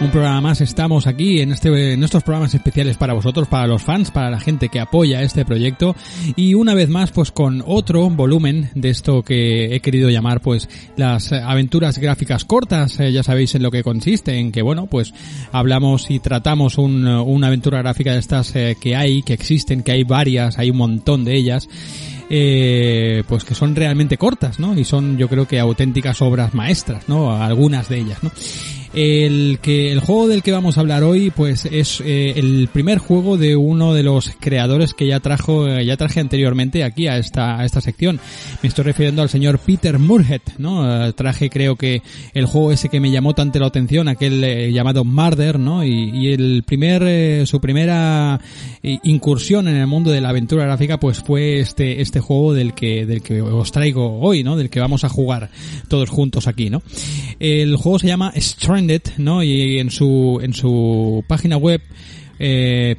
Un 0.00 0.10
programa 0.10 0.40
más, 0.40 0.62
estamos 0.62 1.06
aquí 1.06 1.42
en, 1.42 1.52
este, 1.52 1.92
en 1.92 2.02
estos 2.02 2.22
programas 2.22 2.54
especiales 2.54 2.96
para 2.96 3.12
vosotros, 3.12 3.48
para 3.48 3.66
los 3.66 3.82
fans, 3.82 4.10
para 4.10 4.30
la 4.30 4.40
gente 4.40 4.70
que 4.70 4.80
apoya 4.80 5.20
este 5.20 5.44
proyecto 5.44 5.94
y 6.36 6.54
una 6.54 6.72
vez 6.72 6.88
más 6.88 7.12
pues 7.12 7.30
con 7.30 7.62
otro 7.66 8.08
volumen 8.08 8.70
de 8.74 8.88
esto 8.88 9.22
que 9.22 9.74
he 9.74 9.80
querido 9.80 10.08
llamar 10.08 10.40
pues 10.40 10.70
las 10.96 11.32
aventuras 11.32 11.98
gráficas 11.98 12.46
cortas, 12.46 12.98
eh, 12.98 13.12
ya 13.12 13.22
sabéis 13.22 13.54
en 13.54 13.62
lo 13.62 13.70
que 13.70 13.82
consiste, 13.82 14.38
en 14.38 14.52
que 14.52 14.62
bueno 14.62 14.86
pues 14.86 15.12
hablamos 15.52 16.10
y 16.10 16.18
tratamos 16.18 16.78
un, 16.78 17.06
una 17.06 17.48
aventura 17.48 17.82
gráfica 17.82 18.14
de 18.14 18.20
estas 18.20 18.56
eh, 18.56 18.78
que 18.80 18.96
hay, 18.96 19.22
que 19.22 19.34
existen, 19.34 19.82
que 19.82 19.92
hay 19.92 20.04
varias, 20.04 20.58
hay 20.58 20.70
un 20.70 20.78
montón 20.78 21.26
de 21.26 21.36
ellas 21.36 21.68
eh, 22.30 23.22
pues 23.28 23.44
que 23.44 23.54
son 23.54 23.76
realmente 23.76 24.16
cortas, 24.16 24.60
¿no? 24.60 24.78
Y 24.78 24.84
son, 24.84 25.18
yo 25.18 25.28
creo 25.28 25.46
que 25.46 25.58
auténticas 25.58 26.22
obras 26.22 26.54
maestras, 26.54 27.08
¿no? 27.08 27.34
Algunas 27.34 27.88
de 27.88 27.98
ellas, 27.98 28.22
¿no? 28.22 28.30
El 28.92 29.60
que 29.62 29.92
el 29.92 30.00
juego 30.00 30.26
del 30.26 30.42
que 30.42 30.50
vamos 30.50 30.76
a 30.76 30.80
hablar 30.80 31.04
hoy, 31.04 31.30
pues 31.30 31.64
es 31.64 32.00
eh, 32.04 32.32
el 32.36 32.68
primer 32.72 32.98
juego 32.98 33.36
de 33.36 33.54
uno 33.54 33.94
de 33.94 34.02
los 34.02 34.32
creadores 34.40 34.94
que 34.94 35.06
ya 35.06 35.20
trajo, 35.20 35.68
eh, 35.68 35.84
ya 35.84 35.96
traje 35.96 36.18
anteriormente 36.18 36.82
aquí 36.82 37.06
a 37.06 37.16
esta 37.16 37.60
a 37.60 37.64
esta 37.64 37.80
sección. 37.80 38.18
Me 38.62 38.68
estoy 38.68 38.84
refiriendo 38.84 39.22
al 39.22 39.28
señor 39.28 39.60
Peter 39.60 40.00
Murhead, 40.00 40.40
¿no? 40.58 41.06
Eh, 41.06 41.12
traje 41.12 41.50
creo 41.50 41.76
que 41.76 42.02
el 42.34 42.46
juego 42.46 42.72
ese 42.72 42.88
que 42.88 42.98
me 42.98 43.12
llamó 43.12 43.32
tanto 43.32 43.60
la 43.60 43.66
atención, 43.66 44.08
aquel 44.08 44.72
llamado 44.72 45.04
Murder, 45.04 45.60
¿no? 45.60 45.84
Y, 45.84 46.10
y 46.10 46.32
el 46.32 46.64
primer 46.66 47.46
su 47.46 47.60
primera 47.60 48.40
incursión 48.82 49.68
en 49.68 49.76
el 49.76 49.86
mundo 49.86 50.10
de 50.10 50.20
la 50.20 50.30
aventura 50.30 50.64
gráfica, 50.64 50.98
pues 50.98 51.20
fue 51.20 51.60
este 51.60 52.00
este 52.00 52.18
juego 52.18 52.54
del 52.54 52.74
que 52.74 53.06
del 53.06 53.22
que 53.22 53.40
os 53.40 53.70
traigo 53.70 54.18
hoy, 54.18 54.42
¿no? 54.42 54.56
Del 54.56 54.68
que 54.68 54.80
vamos 54.80 55.04
a 55.04 55.08
jugar 55.08 55.50
todos 55.86 56.08
juntos 56.08 56.48
aquí, 56.48 56.70
¿no? 56.70 56.82
El 57.38 57.76
juego 57.76 58.00
se 58.00 58.08
llama 58.08 58.32
Stranded, 58.80 59.02
¿no? 59.18 59.42
Y 59.42 59.78
en 59.78 59.90
su 59.90 60.40
en 60.42 60.54
su 60.54 61.22
página 61.26 61.58
web 61.58 61.82
eh, 62.42 62.96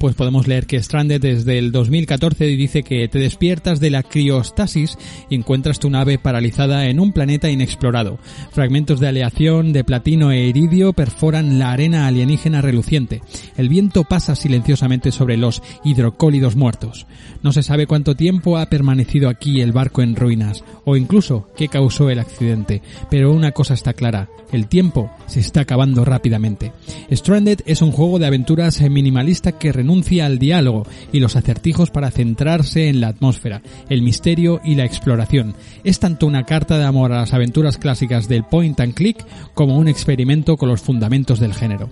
pues 0.00 0.14
podemos 0.16 0.48
leer 0.48 0.66
que 0.66 0.82
Stranded 0.82 1.20
desde 1.20 1.56
el 1.58 1.70
2014 1.70 2.44
dice 2.46 2.82
que 2.82 3.06
te 3.08 3.20
despiertas 3.20 3.78
de 3.78 3.90
la 3.90 4.02
criostasis 4.02 4.98
y 5.30 5.36
encuentras 5.36 5.78
tu 5.78 5.88
nave 5.88 6.18
paralizada 6.18 6.86
en 6.86 6.98
un 6.98 7.12
planeta 7.12 7.48
inexplorado. 7.48 8.18
Fragmentos 8.50 8.98
de 8.98 9.08
aleación 9.08 9.72
de 9.72 9.84
platino 9.84 10.32
e 10.32 10.48
iridio 10.48 10.92
perforan 10.92 11.58
la 11.58 11.70
arena 11.70 12.08
alienígena 12.08 12.60
reluciente. 12.60 13.22
El 13.56 13.68
viento 13.68 14.04
pasa 14.04 14.34
silenciosamente 14.34 15.12
sobre 15.12 15.36
los 15.36 15.62
hidrocólidos 15.84 16.56
muertos. 16.56 17.06
No 17.42 17.52
se 17.52 17.62
sabe 17.62 17.86
cuánto 17.86 18.16
tiempo 18.16 18.58
ha 18.58 18.66
permanecido 18.66 19.28
aquí 19.28 19.60
el 19.60 19.72
barco 19.72 20.02
en 20.02 20.16
ruinas 20.16 20.64
o 20.84 20.96
incluso 20.96 21.48
qué 21.56 21.68
causó 21.68 22.10
el 22.10 22.18
accidente, 22.18 22.82
pero 23.10 23.32
una 23.32 23.52
cosa 23.52 23.74
está 23.74 23.92
clara, 23.92 24.28
el 24.52 24.66
tiempo 24.66 25.10
se 25.26 25.40
está 25.40 25.60
acabando 25.60 26.04
rápidamente. 26.04 26.72
Stranded 27.10 27.60
es 27.66 27.82
un 27.82 27.92
juego 27.92 28.18
de 28.18 28.23
aventuras 28.26 28.80
minimalista 28.80 29.52
que 29.52 29.72
renuncia 29.72 30.26
al 30.26 30.38
diálogo 30.38 30.86
y 31.12 31.20
los 31.20 31.36
acertijos 31.36 31.90
para 31.90 32.10
centrarse 32.10 32.88
en 32.88 33.00
la 33.00 33.08
atmósfera, 33.08 33.62
el 33.88 34.02
misterio 34.02 34.60
y 34.64 34.74
la 34.74 34.84
exploración. 34.84 35.54
Es 35.84 35.98
tanto 35.98 36.26
una 36.26 36.44
carta 36.44 36.78
de 36.78 36.84
amor 36.84 37.12
a 37.12 37.20
las 37.20 37.34
aventuras 37.34 37.78
clásicas 37.78 38.28
del 38.28 38.44
point 38.44 38.78
and 38.80 38.94
click 38.94 39.24
como 39.54 39.76
un 39.76 39.88
experimento 39.88 40.56
con 40.56 40.68
los 40.68 40.80
fundamentos 40.80 41.40
del 41.40 41.54
género. 41.54 41.90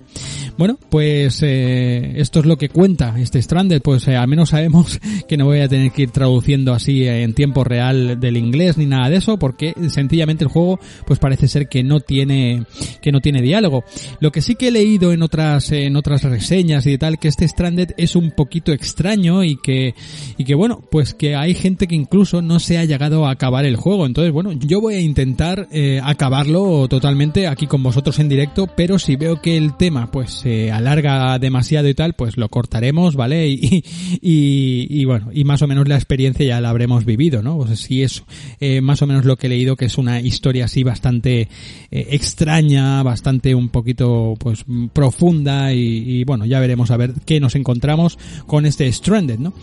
Bueno, 0.55 0.77
pues 0.89 1.41
eh, 1.41 2.13
esto 2.17 2.39
es 2.39 2.45
lo 2.45 2.57
que 2.57 2.69
cuenta 2.69 3.15
este 3.17 3.41
Stranded, 3.41 3.81
pues 3.81 4.07
eh, 4.07 4.15
al 4.15 4.27
menos 4.27 4.49
sabemos 4.49 4.99
que 5.27 5.35
no 5.35 5.45
voy 5.45 5.61
a 5.61 5.67
tener 5.67 5.91
que 5.91 6.03
ir 6.03 6.11
traduciendo 6.11 6.73
así 6.73 7.07
en 7.07 7.33
tiempo 7.33 7.63
real 7.63 8.19
del 8.19 8.37
inglés 8.37 8.77
ni 8.77 8.85
nada 8.85 9.09
de 9.09 9.17
eso, 9.17 9.37
porque 9.37 9.73
sencillamente 9.89 10.43
el 10.43 10.51
juego 10.51 10.79
pues 11.07 11.17
parece 11.17 11.47
ser 11.47 11.67
que 11.67 11.83
no 11.83 12.01
tiene 12.01 12.65
que 13.01 13.11
no 13.11 13.19
tiene 13.19 13.41
diálogo. 13.41 13.83
Lo 14.19 14.31
que 14.31 14.41
sí 14.41 14.55
que 14.55 14.67
he 14.67 14.71
leído 14.71 15.11
en 15.11 15.23
otras 15.23 15.71
en 15.71 15.95
otras 15.95 16.23
reseñas 16.23 16.85
y 16.85 16.97
tal 16.99 17.17
que 17.17 17.29
este 17.29 17.47
Stranded 17.47 17.91
es 17.97 18.15
un 18.15 18.31
poquito 18.31 18.71
extraño 18.71 19.43
y 19.43 19.57
que 19.57 19.95
y 20.37 20.45
que 20.45 20.53
bueno, 20.53 20.83
pues 20.91 21.15
que 21.15 21.35
hay 21.35 21.55
gente 21.55 21.87
que 21.87 21.95
incluso 21.95 22.43
no 22.43 22.59
se 22.59 22.77
ha 22.77 22.85
llegado 22.85 23.25
a 23.25 23.31
acabar 23.31 23.65
el 23.65 23.75
juego. 23.75 24.05
Entonces, 24.05 24.31
bueno, 24.31 24.51
yo 24.53 24.81
voy 24.81 24.95
a 24.95 25.01
intentar 25.01 25.67
eh, 25.71 25.99
acabarlo 26.03 26.87
totalmente 26.87 27.47
aquí 27.47 27.65
con 27.65 27.81
vosotros 27.81 28.19
en 28.19 28.29
directo, 28.29 28.67
pero 28.67 28.99
si 28.99 29.15
veo 29.15 29.41
que 29.41 29.57
el 29.57 29.75
tema 29.77 30.11
pues 30.11 30.42
se 30.43 30.71
alarga 30.71 31.39
demasiado 31.39 31.87
y 31.87 31.93
tal, 31.93 32.13
pues 32.13 32.35
lo 32.37 32.49
cortaremos, 32.49 33.15
¿vale? 33.15 33.47
Y, 33.47 33.83
y, 34.21 35.05
bueno, 35.05 35.29
y 35.33 35.43
más 35.43 35.61
o 35.61 35.67
menos 35.67 35.87
la 35.87 35.95
experiencia 35.95 36.45
ya 36.45 36.61
la 36.61 36.69
habremos 36.69 37.05
vivido, 37.05 37.41
¿no? 37.41 37.57
Pues 37.57 37.79
si 37.79 38.03
es 38.03 38.23
eh, 38.59 38.81
más 38.81 39.01
o 39.01 39.07
menos 39.07 39.25
lo 39.25 39.37
que 39.37 39.47
he 39.47 39.49
leído, 39.49 39.75
que 39.75 39.85
es 39.85 39.97
una 39.97 40.19
historia 40.19 40.65
así 40.65 40.83
bastante 40.83 41.41
eh, 41.41 42.07
extraña, 42.11 43.01
bastante 43.03 43.55
un 43.55 43.69
poquito 43.69 44.35
pues 44.37 44.65
profunda 44.91 45.73
y, 45.73 46.19
y 46.19 46.23
bueno, 46.25 46.45
ya 46.45 46.59
veremos 46.59 46.91
a 46.91 46.97
ver 46.97 47.13
qué 47.25 47.39
nos 47.39 47.55
encontramos 47.55 48.17
con 48.45 48.65
este 48.65 48.91
Stranded, 48.91 49.39
¿no? 49.39 49.53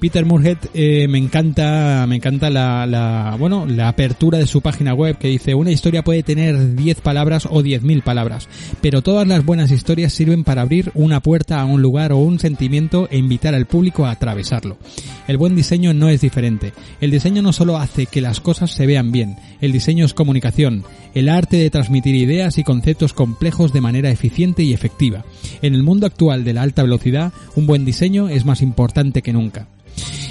Peter 0.00 0.24
Murhead 0.24 0.58
eh, 0.74 1.08
me 1.08 1.18
encanta 1.18 2.06
me 2.08 2.16
encanta 2.16 2.50
la, 2.50 2.86
la 2.86 3.36
bueno 3.38 3.66
la 3.66 3.88
apertura 3.88 4.38
de 4.38 4.46
su 4.46 4.60
página 4.60 4.94
web 4.94 5.18
que 5.18 5.28
dice 5.28 5.54
una 5.54 5.72
historia 5.72 6.04
puede 6.04 6.22
tener 6.22 6.76
10 6.76 7.00
palabras 7.00 7.46
o 7.46 7.62
10.000 7.62 8.02
palabras 8.02 8.48
pero 8.80 9.02
todas 9.02 9.26
las 9.26 9.44
buenas 9.44 9.72
historias 9.72 10.12
sirven 10.12 10.44
para 10.44 10.62
abrir 10.62 10.92
una 10.94 11.20
puerta 11.20 11.60
a 11.60 11.64
un 11.64 11.82
lugar 11.82 12.12
o 12.12 12.18
un 12.18 12.38
sentimiento 12.38 13.08
e 13.10 13.18
invitar 13.18 13.54
al 13.54 13.66
público 13.66 14.06
a 14.06 14.12
atravesarlo. 14.12 14.78
El 15.26 15.36
buen 15.36 15.54
diseño 15.54 15.92
no 15.92 16.08
es 16.08 16.20
diferente. 16.20 16.72
El 17.00 17.10
diseño 17.10 17.42
no 17.42 17.52
solo 17.52 17.76
hace 17.76 18.06
que 18.06 18.20
las 18.20 18.40
cosas 18.40 18.70
se 18.70 18.86
vean 18.86 19.10
bien 19.12 19.36
el 19.60 19.72
diseño 19.72 20.04
es 20.04 20.14
comunicación 20.14 20.84
el 21.14 21.28
arte 21.28 21.56
de 21.56 21.70
transmitir 21.70 22.14
ideas 22.14 22.58
y 22.58 22.64
conceptos 22.64 23.12
complejos 23.12 23.72
de 23.72 23.80
manera 23.80 24.10
eficiente 24.10 24.62
y 24.62 24.72
efectiva. 24.72 25.24
En 25.62 25.74
el 25.74 25.82
mundo 25.82 26.06
actual 26.06 26.44
de 26.44 26.52
la 26.52 26.62
alta 26.62 26.82
velocidad 26.82 27.32
un 27.56 27.66
buen 27.66 27.84
diseño 27.84 28.28
es 28.28 28.44
más 28.44 28.62
importante 28.62 29.22
que 29.22 29.32
nunca 29.32 29.66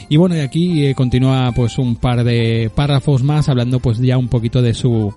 y 0.10 0.18
bueno, 0.18 0.36
y 0.36 0.40
aquí 0.40 0.86
eh, 0.86 0.96
continúa 0.96 1.52
pues 1.56 1.78
un 1.78 1.96
par 1.96 2.24
de 2.24 2.72
párrafos 2.74 3.24
más 3.24 3.50
hablando 3.50 3.80
pues 3.80 4.00
ya 4.00 4.18
un 4.18 4.28
poquito 4.28 4.62
de 4.62 4.74
su 4.74 5.14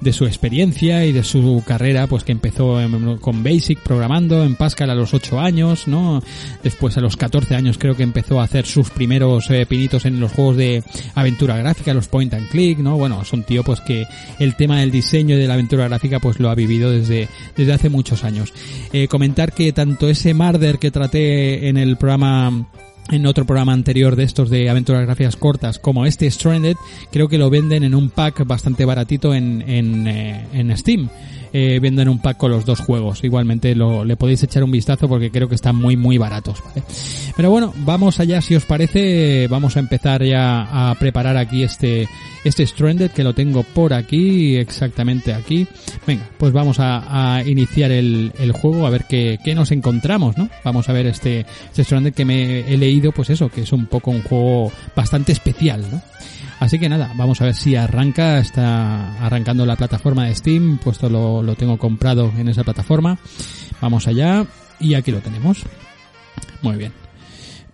de 0.00 0.12
su 0.12 0.26
experiencia 0.26 1.06
y 1.06 1.12
de 1.12 1.24
su 1.24 1.62
carrera, 1.66 2.06
pues 2.06 2.24
que 2.24 2.32
empezó 2.32 2.78
con 3.20 3.42
Basic 3.42 3.78
programando 3.80 4.44
en 4.44 4.54
Pascal 4.54 4.90
a 4.90 4.94
los 4.94 5.14
8 5.14 5.40
años, 5.40 5.88
¿no? 5.88 6.22
Después 6.62 6.96
a 6.98 7.00
los 7.00 7.16
14 7.16 7.54
años 7.54 7.78
creo 7.78 7.96
que 7.96 8.02
empezó 8.02 8.40
a 8.40 8.44
hacer 8.44 8.66
sus 8.66 8.90
primeros 8.90 9.50
eh, 9.50 9.64
pinitos 9.66 10.04
en 10.04 10.20
los 10.20 10.32
juegos 10.32 10.56
de 10.58 10.82
aventura 11.14 11.56
gráfica, 11.56 11.94
los 11.94 12.08
point 12.08 12.34
and 12.34 12.48
click, 12.50 12.78
¿no? 12.78 12.98
Bueno, 12.98 13.22
es 13.22 13.32
un 13.32 13.44
tío 13.44 13.64
pues 13.64 13.80
que 13.80 14.06
el 14.38 14.56
tema 14.56 14.80
del 14.80 14.90
diseño 14.90 15.36
y 15.36 15.38
de 15.38 15.48
la 15.48 15.54
aventura 15.54 15.88
gráfica 15.88 16.20
pues 16.20 16.38
lo 16.38 16.50
ha 16.50 16.54
vivido 16.54 16.90
desde 16.90 17.28
desde 17.56 17.72
hace 17.72 17.88
muchos 17.88 18.24
años. 18.24 18.52
Eh, 18.92 19.08
comentar 19.08 19.52
que 19.52 19.72
tanto 19.72 20.08
ese 20.08 20.34
Marder 20.34 20.78
que 20.78 20.90
traté 20.90 21.68
en 21.68 21.78
el 21.78 21.96
programa 21.96 22.66
en 23.10 23.26
otro 23.26 23.44
programa 23.44 23.72
anterior 23.72 24.16
de 24.16 24.24
estos 24.24 24.50
de 24.50 24.70
aventuras 24.70 25.04
gráficas 25.04 25.36
cortas 25.36 25.78
como 25.78 26.06
este 26.06 26.30
Stranded 26.30 26.76
creo 27.10 27.28
que 27.28 27.38
lo 27.38 27.50
venden 27.50 27.84
en 27.84 27.94
un 27.94 28.10
pack 28.10 28.46
bastante 28.46 28.84
baratito 28.84 29.34
en, 29.34 29.62
en, 29.68 30.06
eh, 30.06 30.46
en 30.52 30.76
Steam 30.76 31.08
eh, 31.56 31.78
venden 31.80 32.08
un 32.08 32.18
pack 32.18 32.42
los 32.42 32.64
dos 32.64 32.80
juegos. 32.80 33.22
Igualmente 33.22 33.76
lo, 33.76 34.04
le 34.04 34.16
podéis 34.16 34.42
echar 34.42 34.64
un 34.64 34.72
vistazo 34.72 35.08
porque 35.08 35.30
creo 35.30 35.48
que 35.48 35.54
están 35.54 35.76
muy 35.76 35.96
muy 35.96 36.18
baratos, 36.18 36.60
¿vale? 36.64 36.82
Pero 37.36 37.48
bueno, 37.48 37.72
vamos 37.76 38.18
allá 38.18 38.40
si 38.40 38.56
os 38.56 38.64
parece, 38.64 39.46
vamos 39.46 39.76
a 39.76 39.80
empezar 39.80 40.24
ya 40.24 40.90
a 40.90 40.96
preparar 40.96 41.36
aquí 41.36 41.62
este 41.62 42.08
este 42.42 42.66
Stranded 42.66 43.12
que 43.12 43.22
lo 43.22 43.34
tengo 43.34 43.62
por 43.62 43.94
aquí, 43.94 44.56
exactamente 44.56 45.32
aquí. 45.32 45.66
Venga, 46.08 46.28
pues 46.38 46.52
vamos 46.52 46.78
a, 46.80 47.42
iniciar 47.46 47.92
el, 47.92 48.32
el, 48.38 48.50
juego 48.50 48.86
a 48.86 48.90
ver 48.90 49.04
qué, 49.08 49.38
qué, 49.44 49.54
nos 49.54 49.70
encontramos, 49.70 50.36
¿no? 50.36 50.50
Vamos 50.64 50.88
a 50.88 50.92
ver 50.92 51.06
este, 51.06 51.46
este 51.70 51.84
Stranded 51.84 52.14
que 52.14 52.24
me 52.24 52.60
he 52.60 52.76
leído, 52.76 53.12
pues 53.12 53.30
eso, 53.30 53.48
que 53.48 53.62
es 53.62 53.72
un 53.72 53.86
poco 53.86 54.10
un 54.10 54.22
juego 54.22 54.72
bastante 54.96 55.30
especial, 55.30 55.84
¿no? 55.90 56.02
Así 56.64 56.78
que 56.78 56.88
nada, 56.88 57.12
vamos 57.14 57.42
a 57.42 57.44
ver 57.44 57.54
si 57.54 57.76
arranca, 57.76 58.38
está 58.38 59.22
arrancando 59.22 59.66
la 59.66 59.76
plataforma 59.76 60.24
de 60.24 60.34
Steam, 60.34 60.78
puesto 60.78 61.10
lo, 61.10 61.42
lo 61.42 61.56
tengo 61.56 61.76
comprado 61.76 62.32
en 62.38 62.48
esa 62.48 62.64
plataforma. 62.64 63.18
Vamos 63.82 64.08
allá 64.08 64.46
y 64.80 64.94
aquí 64.94 65.12
lo 65.12 65.20
tenemos. 65.20 65.62
Muy 66.62 66.76
bien. 66.76 66.94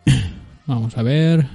Vamos 0.66 0.98
a 0.98 1.04
ver. 1.04 1.46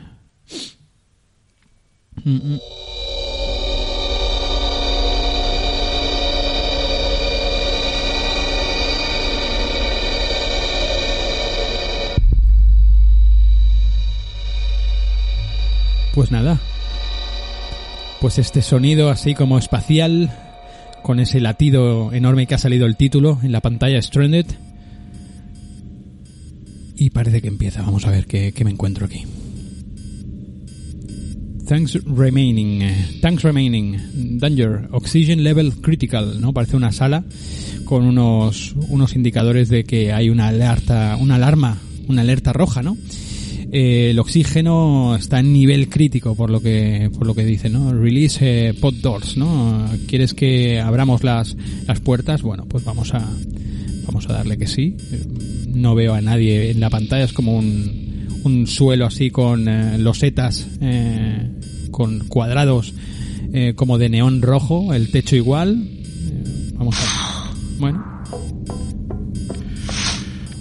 Pues 16.14 16.32
nada, 16.32 16.62
pues 18.26 18.40
este 18.40 18.64
sonido 18.64 19.12
así 19.12 19.36
como 19.36 19.60
espacial, 19.60 20.32
con 21.04 21.20
ese 21.20 21.40
latido 21.40 22.12
enorme 22.12 22.48
que 22.48 22.56
ha 22.56 22.58
salido 22.58 22.88
el 22.88 22.98
título 22.98 23.38
en 23.44 23.52
la 23.52 23.62
pantalla 23.62 24.02
Stranded. 24.02 24.48
Y 26.96 27.12
parece 27.12 27.44
que 27.44 27.50
empieza, 27.50 27.84
vamos 27.84 28.08
a 28.08 28.10
ver 28.10 28.26
qué, 28.26 28.52
me 28.64 28.72
encuentro 28.72 29.06
aquí. 29.06 29.26
Thanks 31.68 32.04
remaining, 32.04 32.82
thanks 33.22 33.44
remaining, 33.44 34.40
danger, 34.40 34.90
oxygen 34.90 35.44
level 35.44 35.76
critical, 35.76 36.42
¿no? 36.42 36.52
Parece 36.52 36.78
una 36.78 36.92
sala 36.92 37.26
con 37.84 38.06
unos, 38.06 38.74
unos 38.88 39.16
indicadores 39.16 39.70
de 39.70 39.84
que 39.84 40.14
hay 40.14 40.32
una 40.32 40.48
alerta, 40.48 41.16
una 41.22 41.36
alarma, 41.36 41.78
una 42.08 42.24
alerta 42.24 42.54
roja, 42.54 42.82
¿no? 42.82 42.98
Eh, 43.78 44.12
el 44.12 44.20
oxígeno 44.20 45.18
está 45.18 45.42
en 45.42 45.52
nivel 45.52 45.90
crítico 45.90 46.34
por 46.34 46.50
lo 46.50 46.62
que 46.62 47.12
por 47.14 47.28
lo 47.28 47.36
que 47.36 47.44
dice 47.44 47.70
no 47.70 47.94
release 47.94 48.70
eh, 48.70 48.74
pod 48.74 48.94
doors 48.94 49.36
no 49.36 49.90
quieres 50.08 50.34
que 50.34 50.80
abramos 50.80 51.26
las 51.26 51.58
las 51.86 52.00
puertas 52.00 52.42
bueno 52.42 52.66
pues 52.70 52.86
vamos 52.86 53.14
a 53.14 53.30
vamos 54.06 54.30
a 54.30 54.34
darle 54.34 54.58
que 54.58 54.68
sí. 54.68 54.96
No 55.68 55.94
veo 55.94 56.14
a 56.14 56.22
nadie 56.22 56.72
en 56.72 56.80
la 56.80 56.90
pantalla 56.90 57.26
es 57.26 57.34
como 57.34 57.58
un 57.58 58.42
un 58.46 58.66
suelo 58.66 59.08
así 59.08 59.30
con 59.30 59.68
eh, 59.68 59.98
losetas 59.98 60.70
con 61.92 62.20
cuadrados 62.30 62.94
como 63.76 63.98
de 63.98 64.08
neón 64.08 64.42
rojo 64.42 64.94
el 64.94 65.12
techo 65.12 65.36
igual. 65.36 65.86
Vamos 66.78 66.96
a 66.98 67.52
bueno 67.78 68.15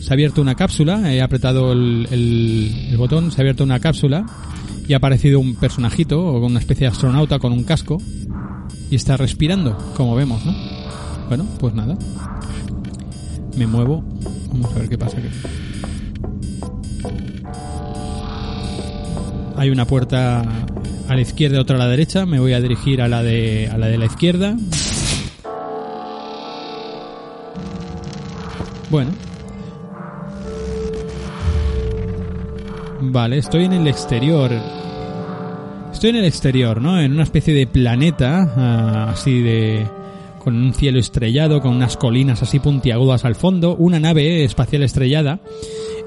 se 0.04 0.12
ha 0.12 0.14
abierto 0.14 0.42
una 0.42 0.54
cápsula, 0.54 1.14
he 1.14 1.22
apretado 1.22 1.72
el, 1.72 2.94
botón, 2.98 3.32
se 3.32 3.40
ha 3.40 3.40
abierto 3.40 3.64
una 3.64 3.80
cápsula 3.80 4.26
y 4.86 4.92
ha 4.92 4.98
aparecido 4.98 5.40
un 5.40 5.54
personajito 5.54 6.20
o 6.20 6.44
una 6.44 6.58
especie 6.58 6.86
de 6.86 6.92
astronauta 6.92 7.38
con 7.38 7.54
un 7.54 7.64
casco 7.64 7.96
y 8.90 8.96
está 8.96 9.16
respirando, 9.16 9.78
como 9.96 10.14
vemos, 10.14 10.44
¿no? 10.44 10.54
Bueno, 11.28 11.46
pues 11.58 11.72
nada. 11.72 11.96
Me 13.56 13.66
muevo. 13.66 14.04
Vamos 14.48 14.76
a 14.76 14.80
ver 14.80 14.90
qué 14.90 14.98
pasa 14.98 15.16
aquí. 15.16 15.28
Hay 19.56 19.70
una 19.70 19.86
puerta 19.86 20.42
a 21.08 21.14
la 21.14 21.20
izquierda 21.22 21.56
y 21.56 21.60
otra 21.60 21.76
a 21.76 21.78
la 21.78 21.88
derecha. 21.88 22.26
Me 22.26 22.40
voy 22.40 22.52
a 22.52 22.60
dirigir 22.60 23.00
a 23.00 23.08
la 23.08 23.22
de, 23.22 23.70
a 23.72 23.78
la, 23.78 23.86
de 23.86 23.96
la 23.96 24.04
izquierda. 24.04 24.54
Bueno, 28.90 29.12
Vale, 33.06 33.38
estoy 33.38 33.64
en 33.64 33.74
el 33.74 33.86
exterior. 33.86 34.50
Estoy 35.92 36.10
en 36.10 36.16
el 36.16 36.24
exterior, 36.24 36.80
¿no? 36.80 36.98
En 37.00 37.12
una 37.12 37.22
especie 37.22 37.54
de 37.54 37.66
planeta, 37.66 38.52
ah, 38.56 39.10
así 39.10 39.40
de... 39.40 39.86
con 40.38 40.56
un 40.56 40.72
cielo 40.72 40.98
estrellado, 40.98 41.60
con 41.60 41.74
unas 41.74 41.96
colinas 41.96 42.42
así 42.42 42.58
puntiagudas 42.58 43.24
al 43.24 43.34
fondo, 43.34 43.76
una 43.76 44.00
nave 44.00 44.44
espacial 44.44 44.82
estrellada, 44.82 45.40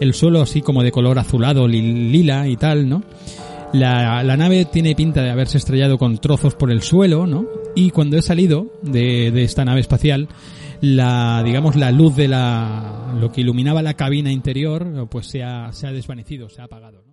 el 0.01 0.13
suelo 0.13 0.41
así 0.41 0.61
como 0.61 0.83
de 0.83 0.91
color 0.91 1.19
azulado, 1.19 1.67
lila 1.67 2.47
y 2.47 2.57
tal, 2.57 2.89
¿no? 2.89 3.03
La, 3.73 4.23
la, 4.23 4.37
nave 4.37 4.65
tiene 4.65 4.95
pinta 4.95 5.21
de 5.21 5.29
haberse 5.29 5.57
estrellado 5.57 5.97
con 5.97 6.17
trozos 6.17 6.55
por 6.55 6.71
el 6.71 6.81
suelo, 6.81 7.27
¿no? 7.27 7.45
Y 7.77 7.91
cuando 7.91 8.17
he 8.17 8.23
salido 8.23 8.73
de, 8.81 9.29
de 9.29 9.43
esta 9.43 9.63
nave 9.63 9.81
espacial, 9.81 10.29
la, 10.81 11.43
digamos, 11.45 11.75
la 11.75 11.91
luz 11.91 12.15
de 12.15 12.27
la, 12.27 13.13
lo 13.19 13.31
que 13.31 13.41
iluminaba 13.41 13.83
la 13.83 13.93
cabina 13.93 14.31
interior, 14.31 15.07
pues 15.11 15.27
se 15.27 15.43
ha, 15.43 15.71
se 15.73 15.85
ha 15.85 15.91
desvanecido, 15.91 16.49
se 16.49 16.59
ha 16.59 16.63
apagado. 16.63 17.05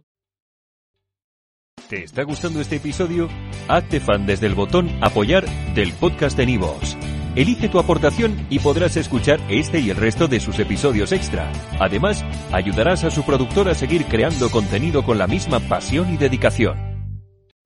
¿Te 1.90 2.04
está 2.04 2.22
gustando 2.22 2.62
este 2.62 2.76
episodio? 2.76 3.28
Hazte 3.68 4.00
fan 4.00 4.24
desde 4.24 4.46
el 4.46 4.54
botón 4.54 4.88
apoyar 5.02 5.44
del 5.74 5.92
podcast 5.92 6.34
de 6.38 6.46
Nivos. 6.46 6.96
Elige 7.36 7.68
tu 7.68 7.78
aportación 7.78 8.46
y 8.48 8.58
podrás 8.60 8.96
escuchar 8.96 9.40
este 9.50 9.80
y 9.80 9.90
el 9.90 9.96
resto 9.96 10.28
de 10.28 10.40
sus 10.40 10.58
episodios 10.60 11.12
extra. 11.12 11.52
Además, 11.78 12.24
ayudarás 12.52 13.04
a 13.04 13.10
su 13.10 13.22
productor 13.22 13.68
a 13.68 13.74
seguir 13.74 14.06
creando 14.06 14.48
contenido 14.48 15.04
con 15.04 15.18
la 15.18 15.26
misma 15.26 15.60
pasión 15.60 16.10
y 16.14 16.16
dedicación. 16.16 16.78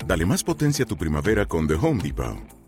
Dale 0.04 0.26
más 0.26 0.42
potencia 0.42 0.84
a 0.84 0.88
tu 0.88 0.96
primavera 0.96 1.46
con 1.46 1.68
The 1.68 1.74
Home 1.74 2.02
Depot. 2.02 2.57